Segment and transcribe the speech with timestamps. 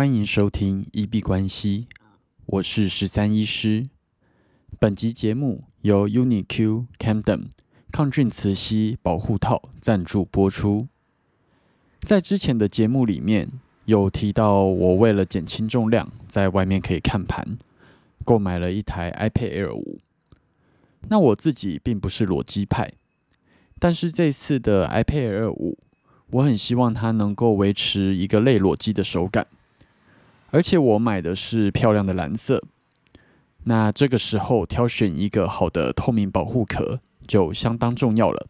[0.00, 1.86] 欢迎收听一币关系，
[2.46, 3.86] 我是十三医师。
[4.78, 7.48] 本集节目由 UniQ Camden
[7.92, 10.88] 抗菌磁吸保护套赞助播出。
[12.00, 13.50] 在之前的节目里面
[13.84, 17.58] 有提到，我为了减轻重量，在外面可以看盘，
[18.24, 19.98] 购买了一台 iPad Air 五。
[21.10, 22.90] 那我自己并不是裸机派，
[23.78, 25.76] 但是这次的 iPad Air 五，
[26.30, 29.46] 我很希望它能够维持一个类裸机的手感。
[30.50, 32.62] 而且我买的是漂亮的蓝色，
[33.64, 38.48] 那这个时候挑选一个好的透明保护壳就相当重要了。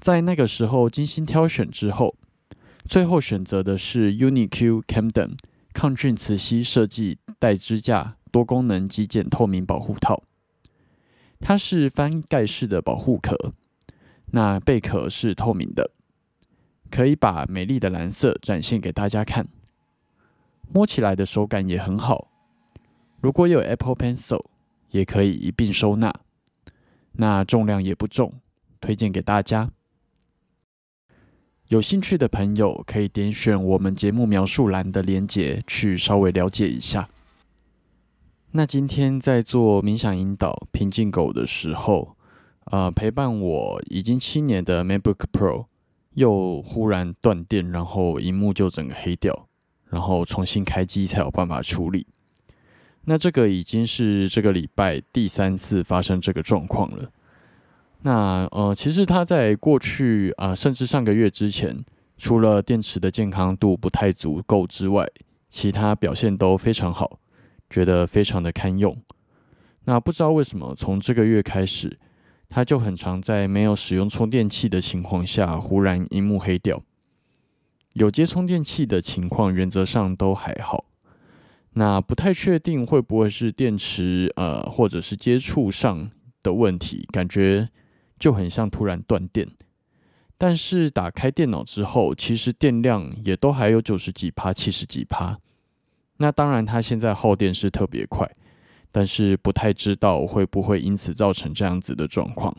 [0.00, 2.16] 在那个时候精心挑选之后，
[2.84, 5.32] 最后选择的是 UniQ Camden
[5.72, 10.22] 抗菌磁吸设计带支架多功能极简透明保护套。
[11.40, 13.52] 它是翻盖式的保护壳，
[14.32, 15.92] 那贝壳是透明的，
[16.90, 19.46] 可以把美丽的蓝色展现给大家看。
[20.72, 22.28] 摸起来的手感也很好，
[23.20, 24.44] 如果有 Apple Pencil，
[24.90, 26.12] 也可以一并收纳。
[27.12, 28.34] 那重量也不重，
[28.80, 29.70] 推荐给大家。
[31.68, 37.08] 有兴趣的朋友可以点选我们节目描述栏的链接去稍微了解一下。
[38.52, 42.16] 那今天在做冥想引导平静狗的时候，
[42.66, 45.66] 呃，陪伴我已经七年的 MacBook Pro
[46.14, 49.47] 又忽然断电，然后荧幕就整个黑掉。
[49.90, 52.06] 然后重新开机才有办法处理。
[53.04, 57.10] 那这个已经是这个礼拜第三次发生这个状况了。
[58.02, 61.84] 那呃，其实它在过去啊，甚至上个月之前，
[62.16, 65.08] 除了电池的健康度不太足够之外，
[65.48, 67.18] 其他表现都非常好，
[67.70, 68.96] 觉得非常的堪用。
[69.84, 71.98] 那不知道为什么从这个月开始，
[72.48, 76.82] 它就很常在没有使用充电器的情况下，忽然荧幕黑掉。
[77.94, 80.84] 有接充电器的情况，原则上都还好。
[81.72, 86.10] 那不太确定会不会是电池呃，或者是接触上
[86.42, 87.68] 的问题，感觉
[88.18, 89.48] 就很像突然断电。
[90.36, 95.38] 但是打开电脑之后，其实电量也都还有九十几趴、七十几趴。
[96.18, 98.28] 那当然，它现在耗电是特别快，
[98.90, 102.56] 但是不太知道会不会因此造成这样子的状况。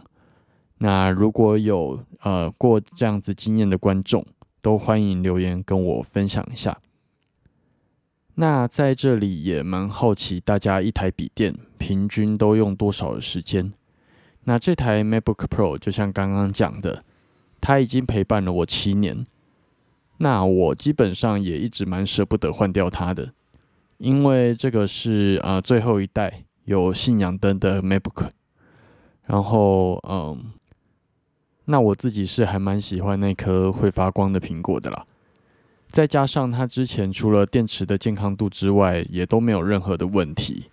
[0.77, 4.25] 那如果有呃过这样子经验的观众，
[4.61, 6.77] 都欢迎留言跟我分享一下。
[8.35, 13.73] 那在这里也蛮好奇，大家一台笔电平均都用多少的时间？
[14.43, 17.03] 那这台 MacBook Pro 就像刚刚讲的，
[17.59, 19.25] 它已经陪伴了我七年。
[20.17, 23.33] 那我基本上也一直蛮舍不得换掉它的，
[23.97, 28.29] 因为这个是啊最后一代有信仰灯的 MacBook。
[29.27, 30.51] 然后嗯。
[31.71, 35.05] 那我自己是还蛮喜欢那颗会发光的苹果的啦，
[35.87, 40.65] 再加上它之前除了电池的健康度之外，也都没有任何的问题，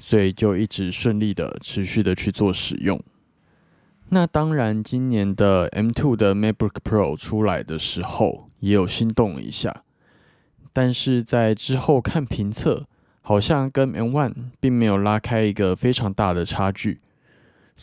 [0.00, 3.00] 所以就一直顺利的持续的去做使用。
[4.08, 9.84] 那当然，今年的 M2 的 MacBook Pro 出来的时候，也有心动一下，
[10.72, 12.88] 但是在之后看评测，
[13.20, 17.00] 好像跟 M1 并没有拉开一个非常大的差距。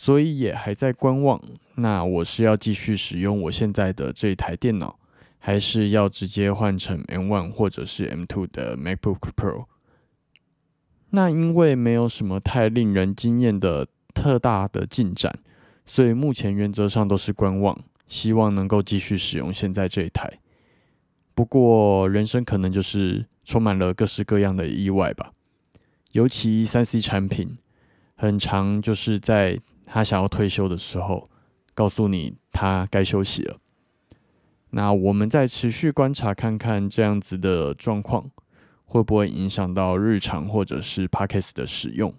[0.00, 1.38] 所以也还在观望。
[1.74, 4.98] 那我是要继续使用我现在的这一台电脑，
[5.38, 9.66] 还是要直接换成 M1 或者是 M2 的 MacBook Pro？
[11.10, 15.38] 那因为没有什么太令人惊艳的特大的进展，
[15.84, 17.78] 所以目前原则上都是观望，
[18.08, 20.32] 希望能够继续使用现在这一台。
[21.34, 25.32] 不过人生可能就是充满了各式各样的意外吧，
[26.12, 27.58] 尤其三 C 产品，
[28.14, 29.60] 很长就是在。
[29.92, 31.28] 他想要退休的时候，
[31.74, 33.58] 告诉你他该休息了。
[34.70, 38.30] 那我们再持续观察看看这样子的状况，
[38.84, 42.14] 会不会影响到日常或者是 p a c k e 的使用？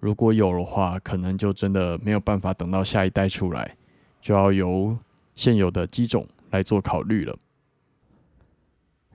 [0.00, 3.76] 如果有的话，可能就真的没有办法等到下一代出来，
[4.20, 4.98] 就要由
[5.36, 7.38] 现有的机种来做考虑了。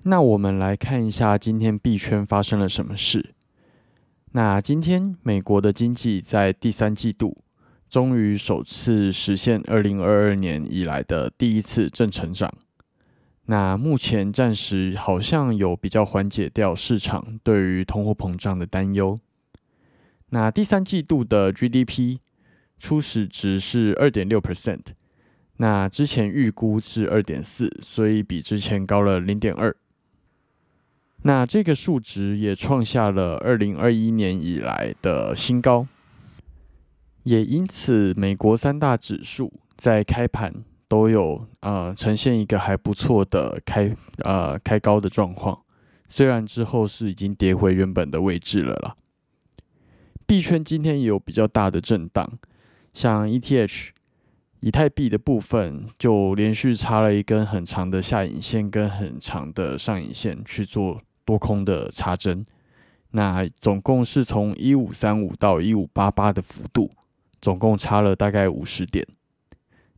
[0.03, 3.33] 那我们来看一下今天币圈发生了什么事。
[4.31, 7.42] 那今天美国的经济在第三季度。
[7.93, 12.51] 终于首次实现二零二二年以来的第一次正成长。
[13.45, 19.19] 那目前暂时好像有比较缓解掉市场对于通货膨胀的担忧。
[20.29, 22.17] 那第三季度的 GDP
[22.79, 24.81] 初始值是二点六 percent，
[25.57, 29.75] 那之前预估是二点四，所以比之前高了零点二。
[31.21, 35.85] 那这个数值也创下了二零二一年以来的新高。
[37.23, 40.53] 也因此，美国三大指数在开盘
[40.87, 45.61] 都有呃呈现一个还不错的开呃开高的状况，
[46.09, 48.95] 虽然之后是已经跌回原本的位置了啦。
[50.25, 52.29] 币圈今天也有比较大的震荡，
[52.93, 53.89] 像 ETH
[54.59, 62.45] 以太币的部分就连续插了一根很长的下影线跟很长的上影线去做多空的插针，
[63.11, 66.89] 那总共是从一五三五到一五八八的幅度，
[67.43, 69.05] 总共差了大概五十点。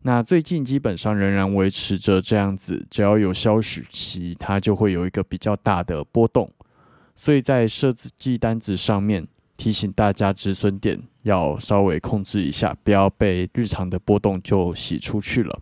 [0.01, 6.51] 那最近基本上仍然维持着这样子，只要有消息，它就会有一个比较大的波动，
[7.15, 9.27] 所以在设置记单子上面
[9.57, 15.59] 提醒大家止损点要稍微控制一下，不要被日常的波动就洗出去了。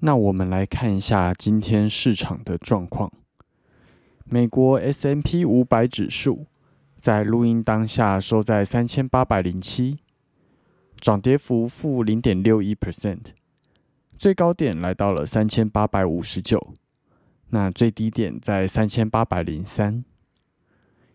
[0.00, 3.10] 那我们来看一下今天市场的状况，
[4.26, 6.44] 美国 S M P 五百指数
[6.98, 9.98] 在录音当下收在三千八百零七。
[11.02, 13.32] 涨跌幅负零点六一 percent，
[14.16, 16.74] 最高点来到了三千八百五十九，
[17.50, 20.04] 那最低点在三千八百零三。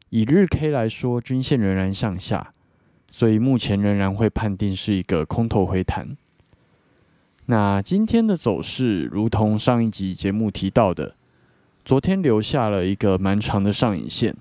[0.09, 2.53] 以日 K 来说，均线仍然向下，
[3.09, 6.17] 所以目前仍然会判定是一个空头回弹。
[7.45, 11.15] 那今天的走势，如同上一集节目提到的，
[11.85, 14.35] 昨天留下了一个蛮长的上影线，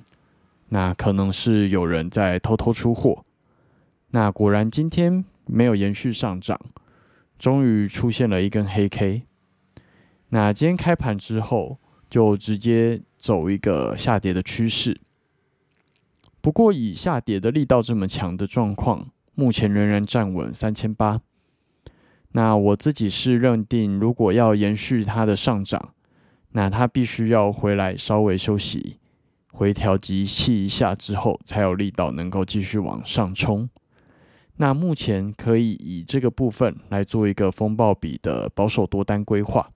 [0.71, 3.25] 那可能是有人在偷偷出货。
[4.11, 5.25] 那果然今天。
[5.47, 6.61] 没有延续上涨，
[7.39, 9.23] 终于出现了一根黑 K。
[10.31, 11.79] 那今天开盘之后，
[12.11, 15.01] 就直接走一个下跌的趋势。
[16.41, 21.21] 不过以下跌的力道这么强的状况，目前仍然站稳三千八。
[22.33, 25.95] 那我自己是认定，如果要延续它的上涨，
[26.53, 28.99] 那它必须要回来稍微休息、
[29.53, 33.69] 回调集气一下之后，才有力道能够继续往上冲。
[34.59, 39.71] 那目前可以以这个部分来做一个风暴比的保守多单规划。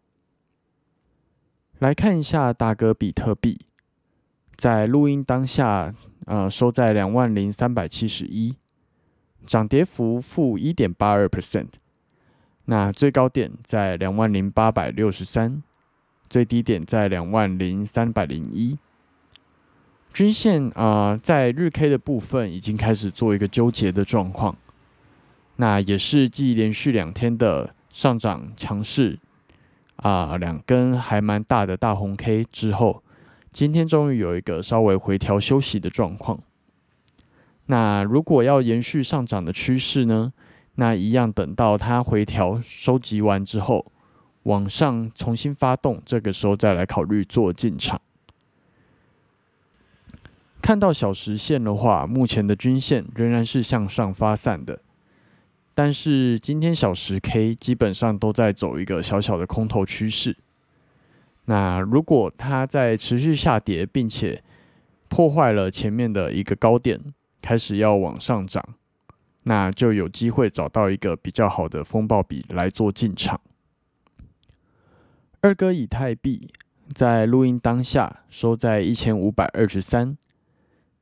[1.78, 3.60] 来看一下大哥比特币，
[4.56, 5.94] 在录音当下，
[6.26, 8.54] 呃，收在两万零三百七十一，
[9.46, 11.68] 涨跌幅负一点八二 percent。
[12.66, 15.62] 那最高点在两万零八百六十三，
[16.28, 18.78] 最低点在两万零三百零一。
[20.12, 24.56] 均线啊，在日 K 的部分已经开始做一个纠结的状况。
[25.60, 29.18] 那也是继连续两天的上涨强势
[29.96, 33.02] 啊，两根还蛮大的大红 K 之后，
[33.52, 36.40] 今天终于有一个稍微回调休息的状况。
[37.66, 40.32] 那如果要延续上涨的趋势呢？
[40.76, 43.84] 那一样等到它回调收集完之后，
[44.44, 48.00] 往上重新发动，这个时候再来考虑做进场。
[50.62, 54.80] 看到小时线的话，目前的均线仍然是向上发散的。
[55.74, 60.36] 但是今天小时 K 基本上都在走一个小小的空头趋势。
[61.46, 64.42] 那如果它在持续下跌，并且
[65.08, 67.00] 破坏了前面的一个高点，
[67.40, 68.62] 开始要往上涨，
[69.44, 73.40] 那就有机会找到一个比较好的风暴比来做进场。
[75.40, 76.50] 二哥以太币
[76.92, 80.18] 在录音当下收在一千五百二十三，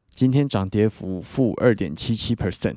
[0.08, 2.76] 今天涨跌幅负二点七七 percent。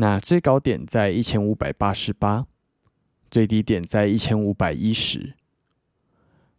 [0.00, 2.46] 那最高点在一千五百八十八，
[3.30, 5.34] 最低点在一千五百一十。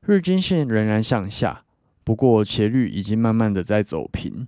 [0.02, 1.64] 日均线仍然向下，
[2.04, 4.48] 不过斜率已经慢慢的在走平。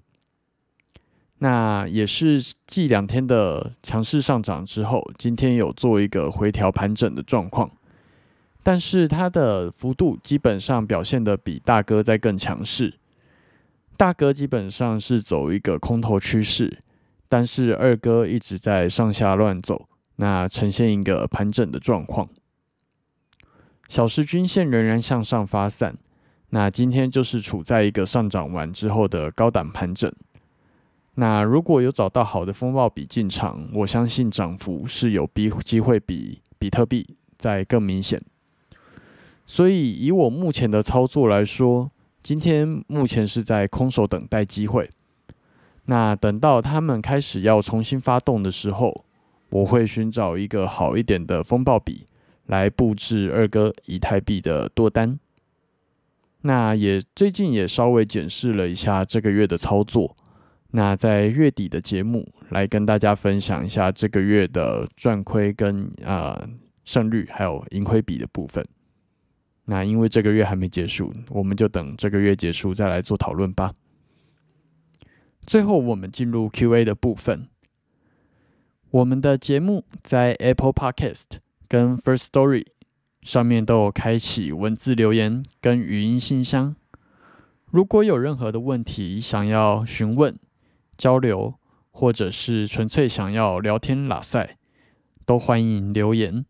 [1.40, 7.72] 那也是继两天的强势上涨之后，今天有做一个回调盘整的状况，
[8.62, 12.94] 但是它的幅度基本上表现的比大哥在更强势。
[13.98, 16.83] 大哥基本上是走一个空头趋势。
[17.28, 19.88] 但是二哥一直在上下乱走，
[20.18, 22.30] 那呈现一个盘整的状况。
[23.88, 25.98] 小时均线仍然向上发散，
[26.50, 30.12] 那今天就是处在一个上涨完之后的高档盘整。
[31.16, 37.06] 那如果有找到好的风暴比进场，我相信涨幅是有比机会比比特币
[37.38, 38.20] 在更明显。
[39.46, 41.92] 所以以我目前的操作来说，
[42.24, 44.90] 今天目前是在空手等待机会。
[45.86, 49.06] 那等到他们开始要重新发动的时候，
[49.50, 52.06] 我会寻找一个好一点的风暴笔
[52.46, 55.20] 来布置二哥以太币的多单。
[56.42, 60.16] 那也最近也稍微检视了一下这个月的操作。
[60.72, 66.42] 那在月底的节目来跟大家分享一下这个月的赚亏跟啊
[66.84, 68.66] 胜率还有盈亏比的部分。
[69.66, 73.72] 那因为这个月还没结束，我们就等这个月结束再来做讨论吧。
[75.46, 77.48] 最后，我们进入 Q&A 的部分。
[78.92, 81.24] 我们的节目在 Apple Podcast
[81.68, 82.66] 跟 First Story
[83.22, 86.76] 上面都有开启文字留言跟语音信箱。
[87.72, 90.38] 如果有任何的问题想要询问、
[90.96, 91.56] 交流，
[91.92, 94.58] 或者是纯粹想要聊天拉塞，
[95.26, 96.46] 都欢迎留言。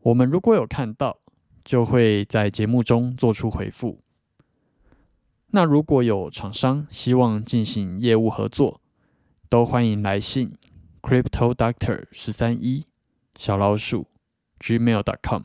[0.00, 1.18] 我们如果有看到，
[1.64, 4.00] 就会在节目中做出回复。
[5.50, 8.82] 那如果有厂商希望进行业务合作，
[9.48, 10.52] 都欢迎来信
[11.00, 12.86] crypto doctor 十三一
[13.38, 14.08] 小老鼠
[14.60, 15.44] gmail dot com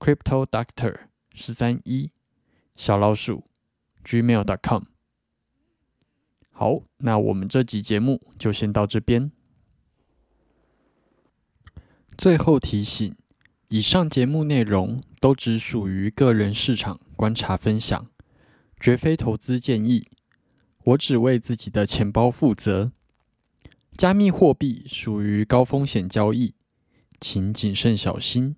[0.00, 0.94] crypto doctor
[1.32, 2.10] 十三一
[2.74, 3.44] 小老鼠
[4.04, 4.82] gmail dot com。
[6.50, 9.30] 好，那我们这集节目就先到这边。
[12.18, 13.14] 最后提醒：
[13.68, 18.06] 以上节目内容都只属于个人市场观察分享，
[18.80, 20.08] 绝非投资建议。
[20.84, 22.92] 我只为自己的钱包负责。
[23.96, 26.54] 加密货币属于高风险交易，
[27.20, 28.56] 请谨慎小心。